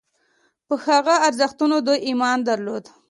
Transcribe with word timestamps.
په 0.67 0.75
هغه 0.85 1.15
ارزښتونو 1.27 1.75
دوی 1.87 1.99
ایمان 2.07 2.37
درلود. 2.49 2.83